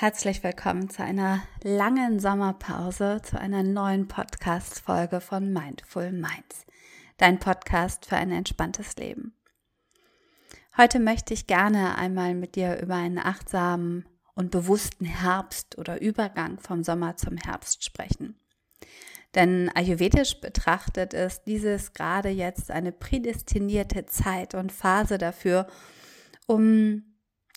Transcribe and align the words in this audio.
Herzlich 0.00 0.44
willkommen 0.44 0.88
zu 0.88 1.02
einer 1.02 1.42
langen 1.64 2.20
Sommerpause, 2.20 3.20
zu 3.20 3.36
einer 3.36 3.64
neuen 3.64 4.06
Podcast-Folge 4.06 5.20
von 5.20 5.52
Mindful 5.52 6.12
Minds, 6.12 6.66
dein 7.16 7.40
Podcast 7.40 8.06
für 8.06 8.14
ein 8.14 8.30
entspanntes 8.30 8.94
Leben. 8.94 9.34
Heute 10.76 11.00
möchte 11.00 11.34
ich 11.34 11.48
gerne 11.48 11.98
einmal 11.98 12.34
mit 12.34 12.54
dir 12.54 12.80
über 12.80 12.94
einen 12.94 13.18
achtsamen 13.18 14.06
und 14.36 14.52
bewussten 14.52 15.04
Herbst 15.04 15.76
oder 15.78 16.00
Übergang 16.00 16.60
vom 16.60 16.84
Sommer 16.84 17.16
zum 17.16 17.36
Herbst 17.36 17.84
sprechen. 17.84 18.38
Denn 19.34 19.68
ayurvedisch 19.74 20.40
betrachtet 20.40 21.12
ist 21.12 21.42
dieses 21.48 21.92
gerade 21.92 22.28
jetzt 22.28 22.70
eine 22.70 22.92
prädestinierte 22.92 24.06
Zeit 24.06 24.54
und 24.54 24.70
Phase 24.70 25.18
dafür, 25.18 25.66
um 26.46 27.02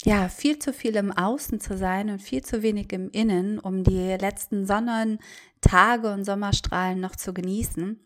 ja, 0.03 0.29
viel 0.29 0.57
zu 0.57 0.73
viel 0.73 0.95
im 0.95 1.11
Außen 1.11 1.59
zu 1.59 1.77
sein 1.77 2.09
und 2.09 2.21
viel 2.21 2.43
zu 2.43 2.63
wenig 2.63 2.91
im 2.91 3.11
Innen, 3.11 3.59
um 3.59 3.83
die 3.83 4.17
letzten 4.17 4.65
Sonnentage 4.65 6.11
und 6.11 6.25
Sommerstrahlen 6.25 6.99
noch 6.99 7.15
zu 7.15 7.33
genießen. 7.33 7.99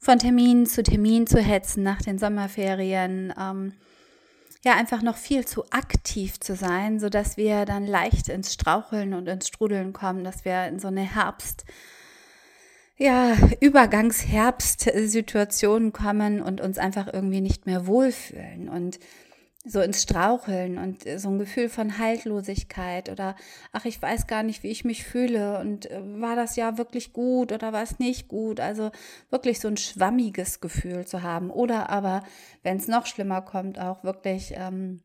Von 0.00 0.20
Termin 0.20 0.66
zu 0.66 0.84
Termin 0.84 1.26
zu 1.26 1.40
hetzen 1.40 1.82
nach 1.82 2.00
den 2.00 2.20
Sommerferien, 2.20 3.34
ähm, 3.38 3.72
ja, 4.64 4.74
einfach 4.74 5.02
noch 5.02 5.16
viel 5.16 5.44
zu 5.44 5.64
aktiv 5.70 6.38
zu 6.38 6.54
sein, 6.54 7.00
so 7.00 7.08
dass 7.08 7.36
wir 7.36 7.64
dann 7.64 7.84
leicht 7.86 8.28
ins 8.28 8.54
Straucheln 8.54 9.14
und 9.14 9.26
ins 9.28 9.48
Strudeln 9.48 9.92
kommen, 9.92 10.22
dass 10.24 10.44
wir 10.44 10.66
in 10.66 10.78
so 10.78 10.86
eine 10.88 11.02
Herbst, 11.02 11.64
ja, 12.96 13.36
Übergangsherbst-Situation 13.60 15.92
kommen 15.92 16.42
und 16.42 16.60
uns 16.60 16.78
einfach 16.78 17.06
irgendwie 17.12 17.40
nicht 17.40 17.66
mehr 17.66 17.86
wohlfühlen. 17.86 18.68
Und 18.68 18.98
so 19.64 19.80
ins 19.80 20.02
Straucheln 20.02 20.78
und 20.78 21.04
äh, 21.06 21.18
so 21.18 21.28
ein 21.28 21.38
Gefühl 21.38 21.68
von 21.68 21.98
Haltlosigkeit 21.98 23.08
oder 23.08 23.36
ach, 23.72 23.84
ich 23.84 24.00
weiß 24.00 24.26
gar 24.26 24.42
nicht, 24.42 24.62
wie 24.62 24.70
ich 24.70 24.84
mich 24.84 25.04
fühle 25.04 25.58
und 25.58 25.90
äh, 25.90 26.00
war 26.20 26.36
das 26.36 26.56
ja 26.56 26.78
wirklich 26.78 27.12
gut 27.12 27.52
oder 27.52 27.72
war 27.72 27.82
es 27.82 27.98
nicht 27.98 28.28
gut? 28.28 28.60
Also 28.60 28.90
wirklich 29.30 29.60
so 29.60 29.68
ein 29.68 29.76
schwammiges 29.76 30.60
Gefühl 30.60 31.06
zu 31.06 31.22
haben 31.22 31.50
oder 31.50 31.90
aber, 31.90 32.22
wenn 32.62 32.76
es 32.76 32.88
noch 32.88 33.06
schlimmer 33.06 33.42
kommt, 33.42 33.78
auch 33.78 34.04
wirklich 34.04 34.52
ähm, 34.54 35.02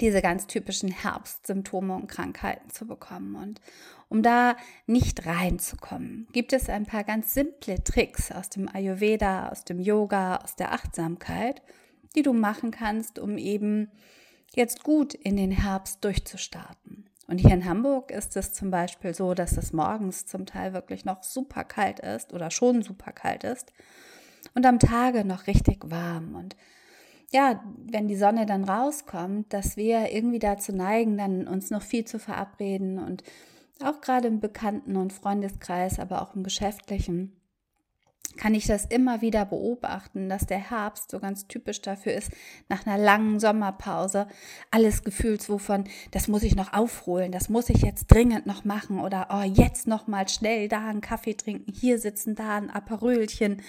diese 0.00 0.22
ganz 0.22 0.46
typischen 0.46 0.90
Herbstsymptome 0.90 1.94
und 1.94 2.06
Krankheiten 2.06 2.70
zu 2.70 2.86
bekommen. 2.86 3.34
Und 3.34 3.60
um 4.08 4.22
da 4.22 4.56
nicht 4.86 5.26
reinzukommen, 5.26 6.28
gibt 6.32 6.52
es 6.52 6.68
ein 6.68 6.86
paar 6.86 7.02
ganz 7.02 7.34
simple 7.34 7.82
Tricks 7.82 8.30
aus 8.30 8.50
dem 8.50 8.68
Ayurveda, 8.68 9.48
aus 9.48 9.64
dem 9.64 9.80
Yoga, 9.80 10.36
aus 10.36 10.54
der 10.54 10.72
Achtsamkeit– 10.72 11.62
die 12.14 12.22
du 12.22 12.32
machen 12.32 12.70
kannst, 12.70 13.18
um 13.18 13.38
eben 13.38 13.90
jetzt 14.54 14.82
gut 14.82 15.14
in 15.14 15.36
den 15.36 15.50
Herbst 15.50 16.04
durchzustarten. 16.04 17.08
Und 17.26 17.38
hier 17.38 17.52
in 17.52 17.64
Hamburg 17.64 18.10
ist 18.10 18.36
es 18.36 18.52
zum 18.52 18.72
Beispiel 18.72 19.14
so, 19.14 19.34
dass 19.34 19.56
es 19.56 19.72
morgens 19.72 20.26
zum 20.26 20.46
Teil 20.46 20.72
wirklich 20.72 21.04
noch 21.04 21.22
super 21.22 21.62
kalt 21.62 22.00
ist 22.00 22.32
oder 22.32 22.50
schon 22.50 22.82
super 22.82 23.12
kalt 23.12 23.44
ist 23.44 23.72
und 24.54 24.66
am 24.66 24.80
Tage 24.80 25.24
noch 25.24 25.46
richtig 25.46 25.88
warm. 25.90 26.34
Und 26.34 26.56
ja, 27.30 27.62
wenn 27.76 28.08
die 28.08 28.16
Sonne 28.16 28.46
dann 28.46 28.64
rauskommt, 28.64 29.52
dass 29.52 29.76
wir 29.76 30.10
irgendwie 30.12 30.40
dazu 30.40 30.72
neigen, 30.72 31.16
dann 31.16 31.46
uns 31.46 31.70
noch 31.70 31.82
viel 31.82 32.04
zu 32.04 32.18
verabreden 32.18 32.98
und 32.98 33.22
auch 33.82 34.00
gerade 34.00 34.28
im 34.28 34.40
Bekannten- 34.40 34.96
und 34.96 35.12
Freundeskreis, 35.12 36.00
aber 36.00 36.22
auch 36.22 36.34
im 36.34 36.42
Geschäftlichen, 36.42 37.39
kann 38.40 38.54
ich 38.54 38.66
das 38.66 38.86
immer 38.86 39.20
wieder 39.20 39.44
beobachten, 39.44 40.30
dass 40.30 40.46
der 40.46 40.70
Herbst 40.70 41.10
so 41.10 41.20
ganz 41.20 41.46
typisch 41.46 41.82
dafür 41.82 42.14
ist, 42.14 42.32
nach 42.70 42.86
einer 42.86 42.96
langen 42.96 43.38
Sommerpause 43.38 44.26
alles 44.70 45.04
gefühlt 45.04 45.46
wovon, 45.50 45.84
das 46.10 46.26
muss 46.26 46.42
ich 46.42 46.56
noch 46.56 46.72
aufholen, 46.72 47.32
das 47.32 47.50
muss 47.50 47.68
ich 47.68 47.82
jetzt 47.82 48.06
dringend 48.06 48.46
noch 48.46 48.64
machen 48.64 48.98
oder 48.98 49.28
oh, 49.30 49.42
jetzt 49.42 49.86
noch 49.86 50.06
mal 50.06 50.26
schnell 50.26 50.68
da 50.68 50.88
einen 50.88 51.02
Kaffee 51.02 51.34
trinken, 51.34 51.70
hier 51.70 51.98
sitzen, 51.98 52.34
da 52.34 52.56
ein 52.56 52.70
Aperölchen, 52.70 53.60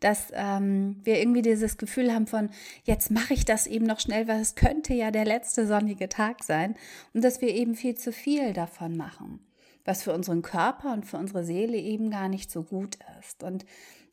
dass 0.00 0.26
ähm, 0.34 0.96
wir 1.02 1.18
irgendwie 1.18 1.42
dieses 1.42 1.78
Gefühl 1.78 2.12
haben 2.12 2.26
von, 2.26 2.50
jetzt 2.84 3.10
mache 3.10 3.32
ich 3.32 3.46
das 3.46 3.66
eben 3.66 3.86
noch 3.86 4.00
schnell, 4.00 4.28
weil 4.28 4.40
es 4.40 4.54
könnte 4.54 4.92
ja 4.92 5.10
der 5.10 5.24
letzte 5.24 5.66
sonnige 5.66 6.10
Tag 6.10 6.44
sein 6.44 6.74
und 7.14 7.24
dass 7.24 7.40
wir 7.40 7.54
eben 7.54 7.74
viel 7.74 7.94
zu 7.94 8.12
viel 8.12 8.52
davon 8.52 8.98
machen, 8.98 9.40
was 9.84 10.02
für 10.02 10.12
unseren 10.14 10.42
Körper 10.42 10.92
und 10.92 11.06
für 11.06 11.16
unsere 11.16 11.44
Seele 11.44 11.76
eben 11.76 12.10
gar 12.10 12.28
nicht 12.28 12.50
so 12.50 12.62
gut 12.62 12.98
ist 13.20 13.42
und 13.42 13.64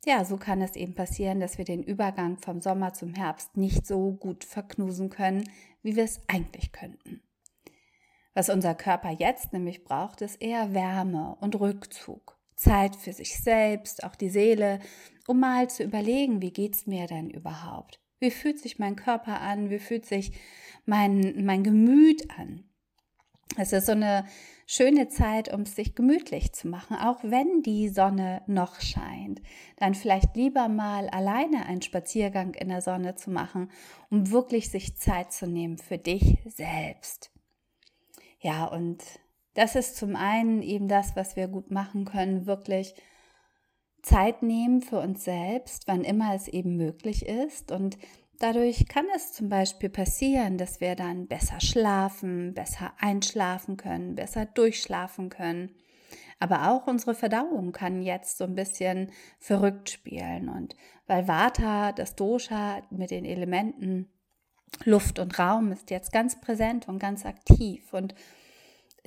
ja, 0.05 0.23
so 0.23 0.37
kann 0.37 0.61
es 0.61 0.75
eben 0.75 0.93
passieren, 0.93 1.39
dass 1.39 1.57
wir 1.57 1.65
den 1.65 1.83
Übergang 1.83 2.37
vom 2.37 2.61
Sommer 2.61 2.93
zum 2.93 3.13
Herbst 3.13 3.57
nicht 3.57 3.85
so 3.85 4.11
gut 4.11 4.45
verknusen 4.45 5.09
können, 5.09 5.43
wie 5.81 5.95
wir 5.95 6.05
es 6.05 6.21
eigentlich 6.27 6.71
könnten. 6.71 7.21
Was 8.33 8.49
unser 8.49 8.75
Körper 8.75 9.11
jetzt 9.11 9.51
nämlich 9.51 9.83
braucht, 9.83 10.21
ist 10.21 10.41
eher 10.41 10.73
Wärme 10.73 11.35
und 11.41 11.59
Rückzug, 11.59 12.37
Zeit 12.55 12.95
für 12.95 13.11
sich 13.11 13.37
selbst, 13.41 14.03
auch 14.03 14.15
die 14.15 14.29
Seele, 14.29 14.79
um 15.27 15.39
mal 15.39 15.69
zu 15.69 15.83
überlegen, 15.83 16.41
wie 16.41 16.51
geht's 16.53 16.85
mir 16.85 17.07
denn 17.07 17.29
überhaupt? 17.29 17.99
Wie 18.19 18.31
fühlt 18.31 18.59
sich 18.59 18.79
mein 18.79 18.95
Körper 18.95 19.41
an? 19.41 19.69
Wie 19.69 19.79
fühlt 19.79 20.05
sich 20.05 20.31
mein, 20.85 21.45
mein 21.45 21.63
Gemüt 21.63 22.29
an? 22.39 22.63
Es 23.55 23.71
ist 23.71 23.85
so 23.85 23.93
eine 23.93 24.25
schöne 24.65 25.07
Zeit, 25.07 25.51
um 25.53 25.61
es 25.61 25.75
sich 25.75 25.95
gemütlich 25.95 26.51
zu 26.53 26.67
machen, 26.67 26.97
auch 26.97 27.23
wenn 27.23 27.63
die 27.63 27.87
Sonne 27.87 28.41
noch 28.47 28.81
scheint. 28.81 29.41
Dann 29.77 29.95
vielleicht 29.95 30.35
lieber 30.35 30.67
mal 30.67 31.07
alleine 31.09 31.65
einen 31.65 31.81
Spaziergang 31.81 32.53
in 32.53 32.69
der 32.69 32.81
Sonne 32.81 33.15
zu 33.15 33.31
machen, 33.31 33.71
um 34.09 34.29
wirklich 34.29 34.69
sich 34.69 34.97
Zeit 34.97 35.31
zu 35.31 35.47
nehmen 35.47 35.77
für 35.77 35.97
dich 35.97 36.39
selbst. 36.45 37.31
Ja, 38.39 38.65
und 38.65 39.03
das 39.53 39.75
ist 39.75 39.95
zum 39.95 40.15
einen 40.15 40.61
eben 40.61 40.87
das, 40.87 41.15
was 41.15 41.35
wir 41.35 41.47
gut 41.47 41.71
machen 41.71 42.05
können, 42.05 42.45
wirklich 42.45 42.93
Zeit 44.03 44.43
nehmen 44.43 44.81
für 44.81 44.99
uns 44.99 45.23
selbst, 45.23 45.87
wann 45.87 46.03
immer 46.03 46.35
es 46.35 46.47
eben 46.47 46.77
möglich 46.77 47.25
ist 47.25 47.71
und 47.71 47.97
Dadurch 48.39 48.87
kann 48.87 49.07
es 49.15 49.33
zum 49.33 49.49
Beispiel 49.49 49.89
passieren, 49.89 50.57
dass 50.57 50.79
wir 50.79 50.95
dann 50.95 51.27
besser 51.27 51.59
schlafen, 51.59 52.53
besser 52.53 52.93
einschlafen 52.99 53.77
können, 53.77 54.15
besser 54.15 54.45
durchschlafen 54.45 55.29
können. 55.29 55.71
Aber 56.39 56.69
auch 56.69 56.85
unsere 56.85 57.15
Verdauung 57.15 57.71
kann 57.71 58.03
jetzt 58.03 58.37
so 58.37 58.43
ein 58.43 58.53
bisschen 58.53 59.11
verrückt 59.39 59.89
spielen. 59.89 60.49
Und 60.49 60.75
weil 61.07 61.27
Vata, 61.27 61.91
das 61.93 62.15
Dosha 62.15 62.83
mit 62.91 63.09
den 63.09 63.25
Elementen 63.25 64.07
Luft 64.83 65.17
und 65.17 65.39
Raum 65.39 65.71
ist 65.71 65.89
jetzt 65.89 66.11
ganz 66.11 66.39
präsent 66.39 66.87
und 66.87 66.99
ganz 66.99 67.25
aktiv. 67.25 67.91
Und 67.91 68.13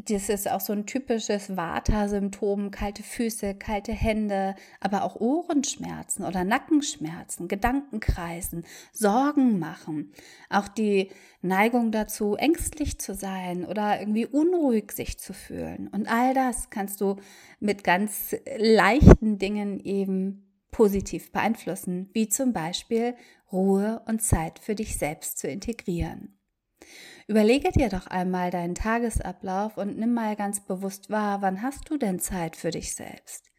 das 0.08 0.28
ist 0.28 0.50
auch 0.50 0.60
so 0.60 0.72
ein 0.72 0.86
typisches 0.86 1.56
Vata-Symptom, 1.56 2.70
kalte 2.70 3.02
Füße, 3.02 3.54
kalte 3.54 3.92
Hände, 3.92 4.54
aber 4.80 5.04
auch 5.04 5.16
Ohrenschmerzen 5.16 6.24
oder 6.24 6.44
Nackenschmerzen, 6.44 7.48
Gedankenkreisen, 7.48 8.64
Sorgen 8.92 9.58
machen, 9.58 10.12
auch 10.48 10.68
die 10.68 11.10
Neigung 11.42 11.92
dazu, 11.92 12.36
ängstlich 12.36 12.98
zu 12.98 13.14
sein 13.14 13.64
oder 13.64 14.00
irgendwie 14.00 14.26
unruhig 14.26 14.92
sich 14.92 15.18
zu 15.18 15.32
fühlen. 15.32 15.88
Und 15.88 16.06
all 16.08 16.34
das 16.34 16.70
kannst 16.70 17.00
du 17.00 17.16
mit 17.58 17.84
ganz 17.84 18.34
leichten 18.56 19.38
Dingen 19.38 19.80
eben 19.80 20.46
positiv 20.70 21.32
beeinflussen, 21.32 22.10
wie 22.12 22.28
zum 22.28 22.52
Beispiel 22.52 23.14
Ruhe 23.52 24.02
und 24.06 24.22
Zeit 24.22 24.58
für 24.58 24.74
dich 24.74 24.96
selbst 24.96 25.38
zu 25.38 25.48
integrieren. 25.48 26.39
Überlege 27.26 27.70
dir 27.72 27.88
doch 27.88 28.06
einmal 28.06 28.50
deinen 28.50 28.74
Tagesablauf 28.74 29.76
und 29.76 29.98
nimm 29.98 30.14
mal 30.14 30.36
ganz 30.36 30.60
bewusst 30.60 31.10
wahr, 31.10 31.42
wann 31.42 31.62
hast 31.62 31.88
du 31.90 31.96
denn 31.96 32.18
Zeit 32.18 32.56
für 32.56 32.70
dich 32.70 32.94
selbst? 32.94 33.49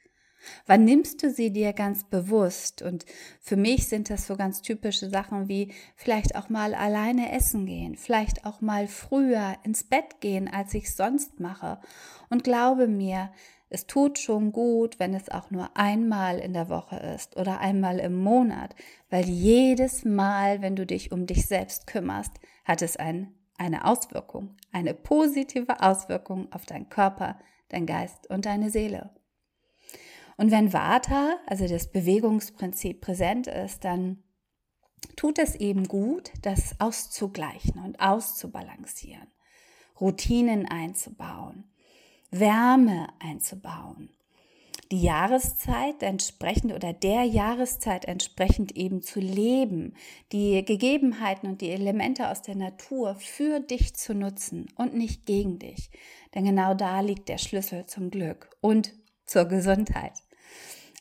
Wann 0.66 0.86
nimmst 0.86 1.24
du 1.24 1.30
sie 1.30 1.52
dir 1.52 1.74
ganz 1.74 2.04
bewusst? 2.04 2.82
Und 2.82 3.06
für 3.40 3.56
mich 3.56 3.88
sind 3.88 4.10
das 4.10 4.28
so 4.28 4.36
ganz 4.36 4.62
typische 4.62 5.10
Sachen 5.10 5.48
wie 5.48 5.74
vielleicht 5.96 6.36
auch 6.36 6.50
mal 6.50 6.74
alleine 6.74 7.32
essen 7.32 7.66
gehen, 7.66 7.96
vielleicht 7.96 8.46
auch 8.46 8.62
mal 8.62 8.88
früher 8.88 9.56
ins 9.64 9.84
Bett 9.84 10.20
gehen, 10.20 10.48
als 10.48 10.74
ich 10.74 10.96
sonst 10.96 11.40
mache. 11.40 11.80
Und 12.30 12.44
glaube 12.44 12.88
mir, 12.88 13.32
es 13.70 13.88
tut 13.88 14.20
schon 14.20 14.52
gut, 14.52 15.00
wenn 15.00 15.14
es 15.14 15.30
auch 15.30 15.50
nur 15.50 15.78
einmal 15.78 16.40
in 16.40 16.54
der 16.54 16.70
Woche 16.70 16.98
ist 17.16 17.38
oder 17.38 17.60
einmal 17.60 18.00
im 18.00 18.16
Monat, 18.16 18.76
weil 19.10 19.26
jedes 19.26 20.04
Mal, 20.04 20.62
wenn 20.62 20.76
du 20.76 20.86
dich 20.86 21.12
um 21.12 21.26
dich 21.26 21.46
selbst 21.46 21.88
kümmerst, 21.88 22.34
hat 22.66 22.82
es 22.82 22.98
einen 22.98 23.34
eine 23.62 23.86
Auswirkung, 23.86 24.58
eine 24.72 24.96
positive 24.96 25.82
Auswirkung 25.82 26.52
auf 26.52 26.66
deinen 26.66 26.90
Körper, 26.90 27.38
dein 27.70 27.86
Geist 27.86 28.28
und 28.28 28.48
deine 28.48 28.72
Seele. 28.72 29.12
Und 30.42 30.50
wenn 30.50 30.74
Vata, 30.74 31.36
also 31.46 31.68
das 31.68 31.92
Bewegungsprinzip 31.92 33.00
präsent 33.00 33.46
ist, 33.46 33.86
dann 33.86 34.24
tut 35.16 35.38
es 35.38 35.54
eben 35.54 35.88
gut, 35.88 36.32
das 36.42 36.80
auszugleichen 36.80 37.80
und 37.86 38.00
auszubalancieren, 38.00 39.28
Routinen 40.00 40.68
einzubauen, 40.68 41.66
Wärme 42.32 43.10
einzubauen, 43.20 44.10
die 44.92 45.04
Jahreszeit 45.04 46.02
entsprechend 46.02 46.74
oder 46.74 46.92
der 46.92 47.24
Jahreszeit 47.26 48.06
entsprechend 48.06 48.76
eben 48.76 49.04
zu 49.04 49.20
leben, 49.20 49.94
die 50.32 50.66
Gegebenheiten 50.66 51.52
und 51.52 51.62
die 51.62 51.70
Elemente 51.70 52.30
aus 52.30 52.42
der 52.42 52.56
Natur 52.56 53.14
für 53.14 53.60
dich 53.60 53.94
zu 53.94 54.16
nutzen 54.16 54.66
und 54.76 54.96
nicht 54.96 55.28
gegen 55.28 55.60
dich. 55.60 55.92
Denn 56.34 56.46
genau 56.46 56.74
da 56.74 57.02
liegt 57.02 57.30
der 57.30 57.38
Schlüssel 57.38 57.86
zum 57.86 58.10
Glück 58.10 58.50
und 58.60 58.92
zur 59.28 59.46
Gesundheit. 59.46 60.14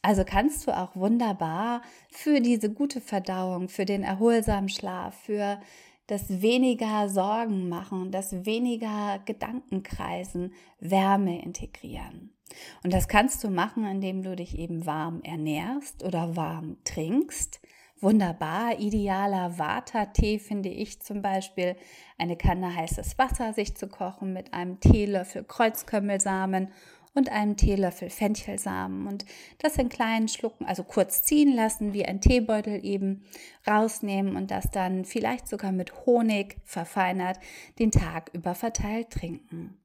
Also 0.03 0.25
kannst 0.25 0.67
du 0.67 0.77
auch 0.77 0.97
wunderbar 0.97 1.83
für 2.09 2.41
diese 2.41 2.73
gute 2.73 3.01
Verdauung, 3.01 3.69
für 3.69 3.85
den 3.85 4.03
erholsamen 4.03 4.69
Schlaf, 4.69 5.15
für 5.15 5.61
das 6.07 6.43
weniger 6.43 7.09
Sorgen 7.09 7.69
machen, 7.69 8.11
das 8.11 8.45
weniger 8.45 9.21
Gedankenkreisen 9.27 10.55
Wärme 10.81 11.41
integrieren. 11.43 12.35
Und 12.83 12.93
das 12.93 13.07
kannst 13.07 13.45
du 13.45 13.51
machen, 13.51 13.85
indem 13.85 14.23
du 14.23 14.35
dich 14.35 14.59
eben 14.59 14.87
warm 14.87 15.21
ernährst 15.23 16.03
oder 16.03 16.35
warm 16.35 16.79
trinkst. 16.85 17.61
Wunderbar, 18.01 18.81
idealer 18.81 19.59
Vata-Tee 19.59 20.39
finde 20.39 20.71
ich 20.71 21.01
zum 21.03 21.21
Beispiel, 21.21 21.77
eine 22.17 22.37
Kanne 22.37 22.75
heißes 22.75 23.19
Wasser 23.19 23.53
sich 23.53 23.77
zu 23.77 23.89
kochen 23.89 24.33
mit 24.33 24.55
einem 24.55 24.81
Teelöffel 24.81 25.45
Kreuzkümmelsamen 25.45 26.73
und 27.15 27.31
einem 27.31 27.57
Teelöffel 27.57 28.11
Fenchelsamen 28.11 29.07
und 29.07 29.25
das 29.59 29.77
in 29.77 29.89
kleinen 29.89 30.29
Schlucken, 30.29 30.65
also 30.65 30.85
kurz 30.85 31.23
ziehen 31.25 31.55
lassen, 31.55 31.93
wie 31.93 32.05
ein 32.05 32.21
Teebeutel 32.21 32.85
eben 32.85 33.25
rausnehmen 33.67 34.37
und 34.37 34.51
das 34.51 34.71
dann 34.71 35.05
vielleicht 35.05 35.49
sogar 35.49 35.73
mit 35.73 36.07
Honig 36.07 36.57
verfeinert 36.65 37.39
den 37.79 37.91
Tag 37.91 38.31
über 38.33 38.55
verteilt 38.55 39.11
trinken. 39.11 39.77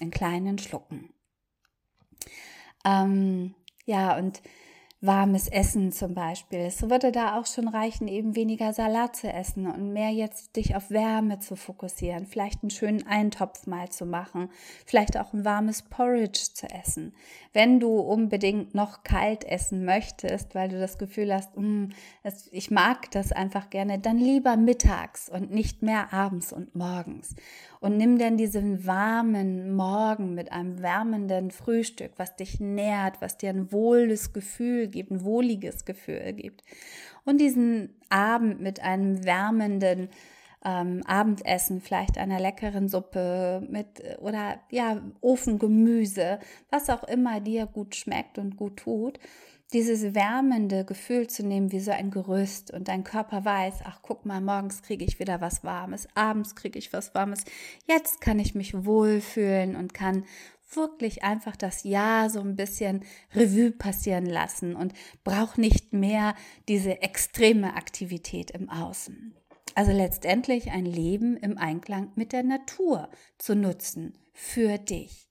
In 0.00 0.10
kleinen 0.10 0.58
Schlucken. 0.58 1.10
Ähm, 2.84 3.54
ja, 3.84 4.16
und 4.16 4.42
warmes 5.00 5.46
Essen 5.46 5.92
zum 5.92 6.14
Beispiel. 6.14 6.58
Es 6.58 6.82
würde 6.82 7.12
da 7.12 7.38
auch 7.38 7.46
schon 7.46 7.68
reichen, 7.68 8.08
eben 8.08 8.34
weniger 8.34 8.72
Salat 8.72 9.14
zu 9.14 9.32
essen 9.32 9.68
und 9.68 9.92
mehr 9.92 10.10
jetzt 10.10 10.56
dich 10.56 10.74
auf 10.74 10.90
Wärme 10.90 11.38
zu 11.38 11.54
fokussieren. 11.54 12.26
Vielleicht 12.26 12.62
einen 12.62 12.70
schönen 12.70 13.06
Eintopf 13.06 13.68
mal 13.68 13.88
zu 13.90 14.06
machen. 14.06 14.50
Vielleicht 14.86 15.16
auch 15.16 15.32
ein 15.32 15.44
warmes 15.44 15.82
Porridge 15.82 16.48
zu 16.52 16.66
essen. 16.66 17.14
Wenn 17.52 17.78
du 17.78 18.00
unbedingt 18.00 18.74
noch 18.74 19.04
kalt 19.04 19.44
essen 19.44 19.84
möchtest, 19.84 20.56
weil 20.56 20.68
du 20.68 20.80
das 20.80 20.98
Gefühl 20.98 21.32
hast, 21.32 21.56
mm, 21.56 21.90
ich 22.50 22.72
mag 22.72 23.08
das 23.12 23.30
einfach 23.30 23.70
gerne, 23.70 24.00
dann 24.00 24.18
lieber 24.18 24.56
mittags 24.56 25.28
und 25.28 25.52
nicht 25.52 25.80
mehr 25.80 26.12
abends 26.12 26.52
und 26.52 26.74
morgens. 26.74 27.36
Und 27.80 27.96
nimm 27.96 28.18
denn 28.18 28.36
diesen 28.36 28.86
warmen 28.86 29.74
Morgen 29.74 30.34
mit 30.34 30.52
einem 30.52 30.82
wärmenden 30.82 31.50
Frühstück, 31.50 32.12
was 32.16 32.36
dich 32.36 32.60
nährt, 32.60 33.20
was 33.20 33.36
dir 33.36 33.50
ein 33.50 33.70
wohles 33.72 34.32
Gefühl 34.32 34.88
gibt, 34.88 35.10
ein 35.10 35.24
wohliges 35.24 35.84
Gefühl 35.84 36.32
gibt. 36.32 36.62
Und 37.24 37.40
diesen 37.40 37.94
Abend 38.08 38.60
mit 38.60 38.80
einem 38.80 39.24
wärmenden 39.24 40.08
ähm, 40.64 41.02
Abendessen, 41.06 41.80
vielleicht 41.80 42.18
einer 42.18 42.40
leckeren 42.40 42.88
Suppe 42.88 43.64
mit 43.70 44.02
oder 44.20 44.58
ja, 44.70 45.00
Ofengemüse, 45.20 46.40
was 46.70 46.90
auch 46.90 47.04
immer 47.04 47.40
dir 47.40 47.66
gut 47.66 47.94
schmeckt 47.94 48.38
und 48.38 48.56
gut 48.56 48.78
tut 48.78 49.20
dieses 49.72 50.14
wärmende 50.14 50.84
Gefühl 50.84 51.28
zu 51.28 51.44
nehmen 51.44 51.72
wie 51.72 51.80
so 51.80 51.90
ein 51.90 52.10
Gerüst 52.10 52.70
und 52.70 52.88
dein 52.88 53.04
Körper 53.04 53.44
weiß, 53.44 53.80
ach 53.84 54.00
guck 54.02 54.24
mal, 54.24 54.40
morgens 54.40 54.82
kriege 54.82 55.04
ich 55.04 55.18
wieder 55.18 55.40
was 55.40 55.62
Warmes, 55.62 56.08
abends 56.14 56.56
kriege 56.56 56.78
ich 56.78 56.92
was 56.92 57.14
Warmes, 57.14 57.44
jetzt 57.86 58.20
kann 58.20 58.38
ich 58.38 58.54
mich 58.54 58.84
wohlfühlen 58.86 59.76
und 59.76 59.92
kann 59.92 60.24
wirklich 60.72 61.22
einfach 61.22 61.56
das 61.56 61.84
Jahr 61.84 62.30
so 62.30 62.40
ein 62.40 62.56
bisschen 62.56 63.04
Revue 63.34 63.70
passieren 63.70 64.26
lassen 64.26 64.74
und 64.74 64.92
brauche 65.24 65.60
nicht 65.60 65.92
mehr 65.92 66.34
diese 66.68 67.02
extreme 67.02 67.74
Aktivität 67.74 68.50
im 68.50 68.68
Außen. 68.68 69.34
Also 69.74 69.92
letztendlich 69.92 70.70
ein 70.70 70.86
Leben 70.86 71.36
im 71.36 71.56
Einklang 71.56 72.10
mit 72.16 72.32
der 72.32 72.42
Natur 72.42 73.08
zu 73.38 73.54
nutzen 73.54 74.14
für 74.32 74.78
dich. 74.78 75.27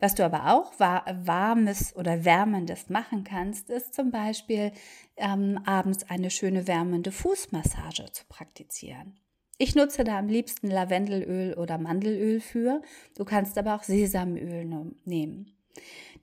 Was 0.00 0.14
du 0.14 0.24
aber 0.24 0.52
auch 0.52 0.78
warmes 0.78 1.94
oder 1.96 2.24
wärmendes 2.24 2.88
machen 2.88 3.24
kannst, 3.24 3.68
ist 3.68 3.94
zum 3.94 4.10
Beispiel 4.10 4.72
ähm, 5.16 5.60
abends 5.64 6.08
eine 6.08 6.30
schöne 6.30 6.68
wärmende 6.68 7.10
Fußmassage 7.10 8.06
zu 8.12 8.24
praktizieren. 8.28 9.18
Ich 9.58 9.74
nutze 9.74 10.04
da 10.04 10.18
am 10.18 10.28
liebsten 10.28 10.68
Lavendelöl 10.70 11.54
oder 11.54 11.78
Mandelöl 11.78 12.40
für. 12.40 12.80
Du 13.16 13.24
kannst 13.24 13.58
aber 13.58 13.74
auch 13.74 13.82
Sesamöl 13.82 14.64
nehmen. 15.04 15.52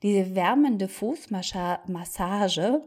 Diese 0.02 0.34
wärmende 0.34 0.88
Fußmassage 0.88 2.82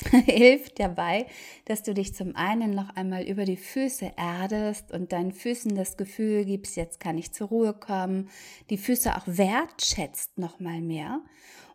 hilft 0.26 0.78
dabei, 0.78 1.26
dass 1.64 1.82
du 1.82 1.94
dich 1.94 2.14
zum 2.14 2.36
einen 2.36 2.74
noch 2.74 2.94
einmal 2.96 3.22
über 3.24 3.44
die 3.44 3.56
Füße 3.56 4.12
erdest 4.16 4.92
und 4.92 5.12
deinen 5.12 5.32
Füßen 5.32 5.74
das 5.74 5.96
Gefühl 5.96 6.44
gibst, 6.44 6.76
jetzt 6.76 7.00
kann 7.00 7.18
ich 7.18 7.32
zur 7.32 7.48
Ruhe 7.48 7.74
kommen, 7.74 8.30
die 8.70 8.78
Füße 8.78 9.14
auch 9.16 9.26
wertschätzt 9.26 10.38
noch 10.38 10.60
mal 10.60 10.80
mehr 10.80 11.20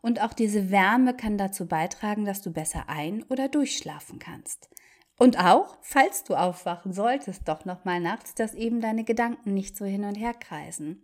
und 0.02 0.22
auch 0.22 0.34
diese 0.34 0.70
Wärme 0.70 1.16
kann 1.16 1.38
dazu 1.38 1.68
beitragen, 1.68 2.26
dass 2.26 2.42
du 2.42 2.52
besser 2.52 2.90
ein- 2.90 3.24
oder 3.24 3.50
durchschlafen 3.50 4.20
kannst. 4.20 4.70
Und 5.18 5.40
auch, 5.40 5.78
falls 5.82 6.24
du 6.24 6.36
aufwachen 6.36 6.94
solltest, 6.94 7.48
doch 7.48 7.66
noch 7.66 7.86
mal 7.86 8.00
nachts, 8.00 8.36
dass 8.36 8.54
eben 8.54 8.82
deine 8.82 9.04
Gedanken 9.04 9.54
nicht 9.54 9.78
so 9.78 9.86
hin 9.86 10.04
und 10.04 10.16
her 10.16 10.34
kreisen. 10.34 11.02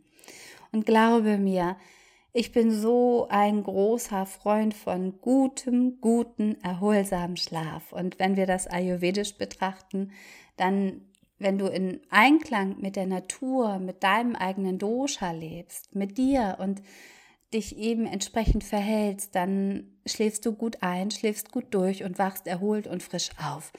Und 0.72 0.86
glaube 0.86 1.38
mir, 1.38 1.78
ich 2.34 2.52
bin 2.52 2.72
so 2.72 3.28
ein 3.30 3.64
großer 3.64 4.26
Freund 4.26 4.74
von 4.74 5.20
gutem, 5.20 6.00
guten, 6.00 6.60
erholsamen 6.62 7.36
Schlaf. 7.36 7.92
Und 7.92 8.20
wenn 8.20 8.38
wir 8.38 8.46
das 8.46 8.68
ayurvedisch 8.68 9.38
betrachten, 9.38 10.12
dann, 10.56 11.02
wenn 11.40 11.58
du 11.58 11.68
in 11.68 12.00
Einklang 12.10 12.80
mit 12.80 12.96
der 12.96 13.06
Natur, 13.06 13.80
mit 13.80 14.04
deinem 14.04 14.36
eigenen 14.36 14.78
Dosha 14.78 15.32
lebst, 15.32 15.94
mit 15.94 16.18
dir 16.18 16.58
und 16.60 16.82
dich 17.54 17.78
eben 17.78 18.06
entsprechend 18.06 18.64
verhältst, 18.64 19.36
dann 19.36 19.92
schläfst 20.06 20.46
du 20.46 20.54
gut 20.54 20.78
ein, 20.82 21.12
schläfst 21.12 21.52
gut 21.52 21.66
durch 21.72 22.04
und 22.06 22.18
wachst 22.18 22.48
erholt 22.48 22.88
und 22.88 23.04
frisch 23.04 23.32
auf. 23.38 23.74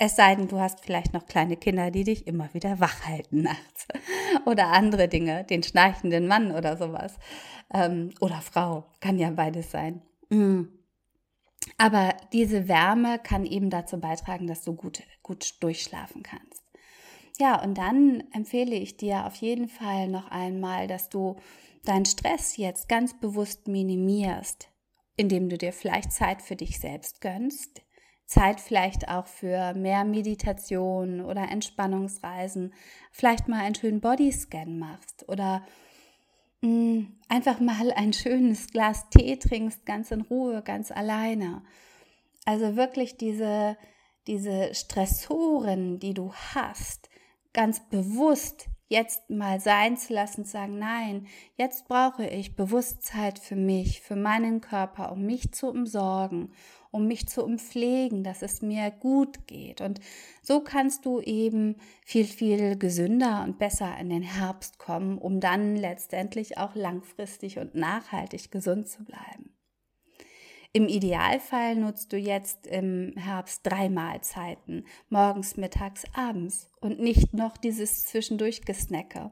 Es 0.00 0.14
sei 0.14 0.36
denn, 0.36 0.46
du 0.46 0.60
hast 0.60 0.80
vielleicht 0.80 1.12
noch 1.12 1.26
kleine 1.26 1.56
Kinder, 1.56 1.90
die 1.90 2.04
dich 2.04 2.28
immer 2.28 2.52
wieder 2.54 2.78
wach 2.78 3.04
halten 3.06 3.42
nachts. 3.42 3.88
Oder 4.46 4.68
andere 4.68 5.08
Dinge, 5.08 5.44
den 5.44 5.64
schnarchenden 5.64 6.28
Mann 6.28 6.52
oder 6.52 6.76
sowas. 6.76 7.18
Ähm, 7.72 8.10
oder 8.20 8.40
Frau, 8.40 8.84
kann 9.00 9.18
ja 9.18 9.30
beides 9.30 9.70
sein. 9.70 10.02
Mhm. 10.30 10.68
Aber 11.76 12.14
diese 12.32 12.68
Wärme 12.68 13.18
kann 13.18 13.44
eben 13.44 13.70
dazu 13.70 13.98
beitragen, 13.98 14.46
dass 14.46 14.62
du 14.62 14.74
gut, 14.74 15.02
gut 15.22 15.62
durchschlafen 15.62 16.22
kannst. 16.22 16.62
Ja, 17.38 17.62
und 17.62 17.76
dann 17.76 18.24
empfehle 18.32 18.76
ich 18.76 18.96
dir 18.96 19.26
auf 19.26 19.34
jeden 19.36 19.68
Fall 19.68 20.08
noch 20.08 20.30
einmal, 20.30 20.86
dass 20.86 21.08
du 21.08 21.36
deinen 21.84 22.04
Stress 22.04 22.56
jetzt 22.56 22.88
ganz 22.88 23.18
bewusst 23.18 23.68
minimierst, 23.68 24.68
indem 25.16 25.48
du 25.48 25.58
dir 25.58 25.72
vielleicht 25.72 26.12
Zeit 26.12 26.42
für 26.42 26.56
dich 26.56 26.78
selbst 26.78 27.20
gönnst, 27.20 27.82
Zeit 28.28 28.60
vielleicht 28.60 29.08
auch 29.08 29.26
für 29.26 29.72
mehr 29.72 30.04
Meditation 30.04 31.22
oder 31.22 31.50
Entspannungsreisen, 31.50 32.74
vielleicht 33.10 33.48
mal 33.48 33.60
einen 33.60 33.74
schönen 33.74 34.02
Bodyscan 34.02 34.78
machst 34.78 35.26
oder 35.28 35.66
mm, 36.60 37.04
einfach 37.30 37.58
mal 37.58 37.90
ein 37.92 38.12
schönes 38.12 38.66
Glas 38.68 39.08
Tee 39.08 39.36
trinkst, 39.38 39.86
ganz 39.86 40.10
in 40.10 40.20
Ruhe, 40.20 40.62
ganz 40.62 40.90
alleine. 40.90 41.62
Also 42.44 42.76
wirklich 42.76 43.16
diese, 43.16 43.78
diese 44.26 44.74
Stressoren, 44.74 45.98
die 45.98 46.12
du 46.12 46.34
hast, 46.34 47.08
ganz 47.54 47.80
bewusst 47.88 48.68
jetzt 48.88 49.28
mal 49.30 49.60
sein 49.60 49.96
zu 49.96 50.14
lassen, 50.14 50.44
zu 50.44 50.52
sagen, 50.52 50.78
nein, 50.78 51.26
jetzt 51.56 51.86
brauche 51.88 52.26
ich 52.26 52.56
Bewusstheit 52.56 53.38
für 53.38 53.56
mich, 53.56 54.00
für 54.00 54.16
meinen 54.16 54.60
Körper, 54.60 55.12
um 55.12 55.24
mich 55.24 55.52
zu 55.52 55.68
umsorgen, 55.68 56.52
um 56.90 57.06
mich 57.06 57.28
zu 57.28 57.44
umpflegen, 57.44 58.24
dass 58.24 58.42
es 58.42 58.62
mir 58.62 58.90
gut 58.90 59.46
geht. 59.46 59.82
Und 59.82 60.00
so 60.42 60.60
kannst 60.60 61.04
du 61.04 61.20
eben 61.20 61.76
viel, 62.04 62.24
viel 62.24 62.78
gesünder 62.78 63.44
und 63.44 63.58
besser 63.58 63.96
in 63.98 64.08
den 64.08 64.22
Herbst 64.22 64.78
kommen, 64.78 65.18
um 65.18 65.40
dann 65.40 65.76
letztendlich 65.76 66.56
auch 66.56 66.74
langfristig 66.74 67.58
und 67.58 67.74
nachhaltig 67.74 68.50
gesund 68.50 68.88
zu 68.88 69.04
bleiben. 69.04 69.57
Im 70.72 70.86
Idealfall 70.86 71.76
nutzt 71.76 72.12
du 72.12 72.18
jetzt 72.18 72.66
im 72.66 73.14
Herbst 73.16 73.62
drei 73.64 73.88
Mahlzeiten, 73.88 74.86
morgens, 75.08 75.56
mittags, 75.56 76.04
abends 76.12 76.70
und 76.80 77.00
nicht 77.00 77.32
noch 77.32 77.56
dieses 77.56 78.06
zwischendurch 78.06 78.62
Gesnacke. 78.62 79.30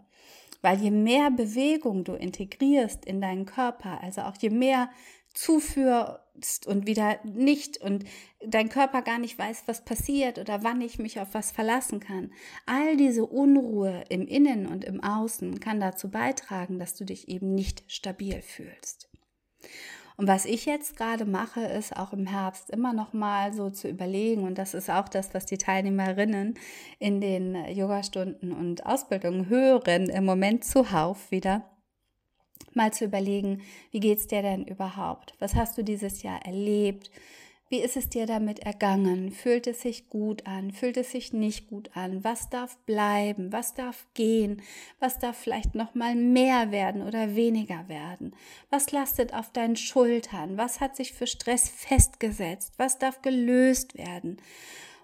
Weil 0.62 0.80
je 0.80 0.90
mehr 0.90 1.30
Bewegung 1.30 2.04
du 2.04 2.14
integrierst 2.14 3.04
in 3.04 3.20
deinen 3.20 3.44
Körper, 3.44 4.00
also 4.02 4.22
auch 4.22 4.36
je 4.40 4.50
mehr 4.50 4.90
zuführst 5.34 6.66
und 6.66 6.86
wieder 6.86 7.20
nicht 7.24 7.78
und 7.82 8.04
dein 8.44 8.70
Körper 8.70 9.02
gar 9.02 9.18
nicht 9.18 9.38
weiß, 9.38 9.64
was 9.66 9.84
passiert 9.84 10.38
oder 10.38 10.62
wann 10.64 10.80
ich 10.80 10.98
mich 10.98 11.20
auf 11.20 11.34
was 11.34 11.52
verlassen 11.52 12.00
kann. 12.00 12.32
All 12.64 12.96
diese 12.96 13.26
Unruhe 13.26 14.04
im 14.08 14.26
Innen 14.26 14.66
und 14.66 14.84
im 14.84 15.04
Außen 15.04 15.60
kann 15.60 15.78
dazu 15.78 16.10
beitragen, 16.10 16.78
dass 16.78 16.94
du 16.94 17.04
dich 17.04 17.28
eben 17.28 17.54
nicht 17.54 17.84
stabil 17.86 18.40
fühlst. 18.40 19.10
Und 20.16 20.28
was 20.28 20.46
ich 20.46 20.64
jetzt 20.64 20.96
gerade 20.96 21.26
mache, 21.26 21.60
ist 21.60 21.96
auch 21.96 22.12
im 22.12 22.26
Herbst 22.26 22.70
immer 22.70 22.94
noch 22.94 23.12
mal 23.12 23.52
so 23.52 23.68
zu 23.68 23.88
überlegen 23.88 24.44
und 24.44 24.56
das 24.56 24.72
ist 24.72 24.90
auch 24.90 25.08
das, 25.08 25.34
was 25.34 25.44
die 25.44 25.58
Teilnehmerinnen 25.58 26.54
in 26.98 27.20
den 27.20 27.54
Yogastunden 27.70 28.52
und 28.52 28.86
Ausbildungen 28.86 29.48
hören 29.50 30.08
im 30.08 30.24
Moment 30.24 30.64
zuhauf 30.64 31.30
wieder 31.30 31.64
mal 32.76 32.92
zu 32.92 33.06
überlegen, 33.06 33.62
wie 33.90 34.00
geht's 34.00 34.26
dir 34.26 34.42
denn 34.42 34.64
überhaupt? 34.64 35.34
Was 35.38 35.54
hast 35.54 35.76
du 35.78 35.82
dieses 35.82 36.22
Jahr 36.22 36.44
erlebt? 36.44 37.10
Wie 37.68 37.80
ist 37.80 37.96
es 37.96 38.08
dir 38.08 38.26
damit 38.26 38.60
ergangen? 38.60 39.32
Fühlt 39.32 39.66
es 39.66 39.80
sich 39.82 40.08
gut 40.08 40.46
an? 40.46 40.70
Fühlt 40.70 40.96
es 40.96 41.10
sich 41.10 41.32
nicht 41.32 41.68
gut 41.68 41.90
an? 41.96 42.22
Was 42.22 42.48
darf 42.48 42.76
bleiben? 42.86 43.52
Was 43.52 43.74
darf 43.74 44.06
gehen? 44.14 44.62
Was 45.00 45.18
darf 45.18 45.36
vielleicht 45.36 45.74
noch 45.74 45.96
mal 45.96 46.14
mehr 46.14 46.70
werden 46.70 47.02
oder 47.02 47.34
weniger 47.34 47.88
werden? 47.88 48.36
Was 48.70 48.92
lastet 48.92 49.34
auf 49.34 49.50
deinen 49.50 49.74
Schultern? 49.74 50.56
Was 50.56 50.78
hat 50.78 50.94
sich 50.94 51.12
für 51.12 51.26
Stress 51.26 51.68
festgesetzt? 51.68 52.74
Was 52.76 53.00
darf 53.00 53.20
gelöst 53.20 53.98
werden? 53.98 54.36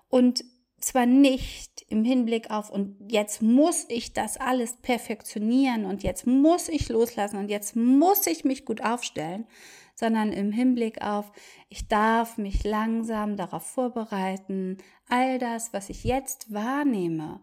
Und 0.09 0.45
zwar 0.79 1.07
nicht 1.07 1.85
im 1.89 2.05
Hinblick 2.05 2.51
auf, 2.51 2.71
und 2.71 2.97
jetzt 3.11 3.43
muss 3.43 3.87
ich 3.89 4.13
das 4.13 4.37
alles 4.37 4.75
perfektionieren 4.83 5.85
und 5.85 6.05
jetzt 6.05 6.27
muss 6.27 6.69
ich 6.69 6.89
loslassen 6.89 7.39
und 7.39 7.51
jetzt 7.51 7.75
muss 7.75 8.27
ich 8.27 8.45
mich 8.45 8.65
gut 8.65 8.83
aufstellen, 8.83 9.47
sondern 9.95 10.33
im 10.33 10.53
Hinblick 10.53 11.03
auf, 11.03 11.33
ich 11.69 11.89
darf 11.89 12.39
mich 12.39 12.65
langsam 12.65 13.37
darauf 13.37 13.65
vorbereiten, 13.65 14.79
all 15.09 15.39
das, 15.39 15.73
was 15.73 15.91
ich 15.91 16.05
jetzt 16.05 16.53
wahrnehme, 16.53 17.41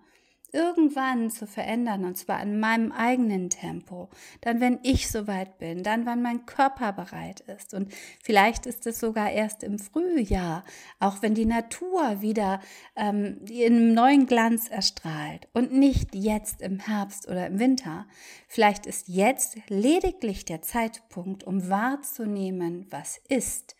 irgendwann 0.53 1.29
zu 1.29 1.48
verändern 1.48 2.06
und 2.06 2.18
zwar 2.18 2.41
in 2.41 2.60
meinem 2.60 2.91
eigenen 2.91 3.50
Tempo. 3.50 4.10
Dann, 4.41 4.60
wenn 4.60 4.79
ich 4.84 5.10
soweit 5.10 5.58
bin, 5.58 5.84
dann, 5.84 6.06
wann 6.06 6.22
mein 6.22 6.46
Körper 6.46 6.94
bereit 6.94 7.41
ist. 7.41 7.74
Und 7.74 7.94
vielleicht 8.24 8.65
ist 8.65 8.86
es 8.88 9.00
sogar 9.00 9.32
erst 9.32 9.63
im 9.63 9.79
Frühjahr, 9.79 10.63
auch 11.00 11.22
wenn 11.22 11.34
die 11.34 11.46
Natur 11.46 12.22
wieder 12.22 12.62
ähm, 12.96 13.41
in 13.50 13.94
neuen 13.94 14.25
Glanz 14.25 14.70
erstrahlt 14.70 15.48
und 15.53 15.74
nicht 15.74 16.15
jetzt 16.15 16.62
im 16.62 16.79
Herbst 16.79 17.27
oder 17.27 17.48
im 17.48 17.60
Winter. 17.60 18.06
Vielleicht 18.48 18.86
ist 18.86 19.08
jetzt 19.08 19.58
lediglich 19.68 20.46
der 20.46 20.62
Zeitpunkt, 20.62 21.44
um 21.44 21.70
wahrzunehmen, 21.70 22.88
was 22.89 23.20
ist 23.27 23.75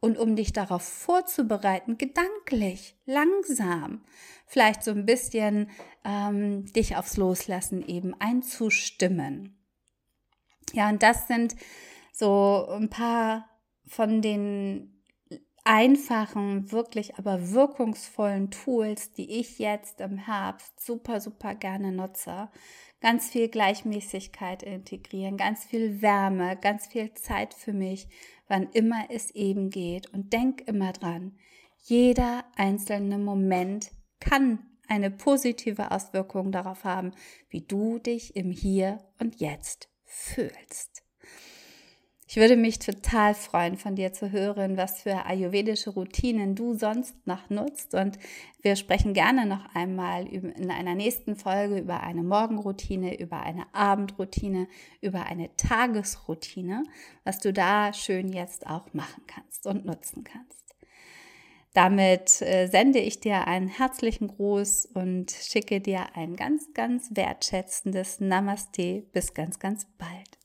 und 0.00 0.18
um 0.18 0.34
dich 0.34 0.52
darauf 0.52 0.82
vorzubereiten, 0.82 1.98
gedanklich, 1.98 2.96
langsam, 3.04 4.02
vielleicht 4.46 4.82
so 4.82 4.90
ein 4.90 5.06
bisschen 5.06 5.70
ähm, 6.04 6.64
dich 6.72 6.96
aufs 6.96 7.16
Loslassen 7.16 7.86
eben 7.86 8.14
einzustimmen. 8.18 9.58
Ja, 10.72 10.88
und 10.88 11.02
das 11.02 11.28
sind 11.28 11.54
so 12.12 12.66
ein 12.70 12.88
paar 12.88 13.48
von 13.86 14.22
den 14.22 14.99
einfachen, 15.70 16.72
wirklich 16.72 17.14
aber 17.14 17.52
wirkungsvollen 17.52 18.50
Tools, 18.50 19.12
die 19.12 19.38
ich 19.38 19.60
jetzt 19.60 20.00
im 20.00 20.18
Herbst 20.18 20.84
super, 20.84 21.20
super 21.20 21.54
gerne 21.54 21.92
nutze. 21.92 22.48
Ganz 23.00 23.28
viel 23.30 23.46
Gleichmäßigkeit 23.46 24.64
integrieren, 24.64 25.36
ganz 25.36 25.64
viel 25.64 26.02
Wärme, 26.02 26.56
ganz 26.56 26.88
viel 26.88 27.14
Zeit 27.14 27.54
für 27.54 27.72
mich, 27.72 28.08
wann 28.48 28.68
immer 28.72 29.04
es 29.10 29.30
eben 29.30 29.70
geht. 29.70 30.12
Und 30.12 30.32
denk 30.32 30.62
immer 30.62 30.92
dran, 30.92 31.38
jeder 31.84 32.44
einzelne 32.56 33.18
Moment 33.18 33.92
kann 34.18 34.58
eine 34.88 35.12
positive 35.12 35.92
Auswirkung 35.92 36.50
darauf 36.50 36.82
haben, 36.82 37.12
wie 37.48 37.60
du 37.60 38.00
dich 38.00 38.34
im 38.34 38.50
Hier 38.50 38.98
und 39.20 39.40
Jetzt 39.40 39.88
fühlst. 40.04 41.04
Ich 42.32 42.36
würde 42.36 42.56
mich 42.56 42.78
total 42.78 43.34
freuen, 43.34 43.76
von 43.76 43.96
dir 43.96 44.12
zu 44.12 44.30
hören, 44.30 44.76
was 44.76 45.02
für 45.02 45.26
ayurvedische 45.26 45.90
Routinen 45.90 46.54
du 46.54 46.74
sonst 46.74 47.26
noch 47.26 47.50
nutzt. 47.50 47.92
Und 47.92 48.20
wir 48.62 48.76
sprechen 48.76 49.14
gerne 49.14 49.46
noch 49.46 49.74
einmal 49.74 50.28
in 50.28 50.70
einer 50.70 50.94
nächsten 50.94 51.34
Folge 51.34 51.78
über 51.78 52.04
eine 52.04 52.22
Morgenroutine, 52.22 53.18
über 53.18 53.40
eine 53.40 53.64
Abendroutine, 53.74 54.68
über 55.00 55.26
eine 55.26 55.50
Tagesroutine, 55.56 56.84
was 57.24 57.40
du 57.40 57.52
da 57.52 57.92
schön 57.92 58.32
jetzt 58.32 58.64
auch 58.64 58.94
machen 58.94 59.24
kannst 59.26 59.66
und 59.66 59.84
nutzen 59.84 60.22
kannst. 60.22 60.76
Damit 61.74 62.42
äh, 62.42 62.68
sende 62.68 63.00
ich 63.00 63.18
dir 63.18 63.48
einen 63.48 63.66
herzlichen 63.66 64.28
Gruß 64.28 64.86
und 64.94 65.32
schicke 65.32 65.80
dir 65.80 66.14
ein 66.14 66.36
ganz, 66.36 66.72
ganz 66.74 67.10
wertschätzendes 67.12 68.20
Namaste. 68.20 69.02
Bis 69.12 69.34
ganz, 69.34 69.58
ganz 69.58 69.88
bald. 69.98 70.39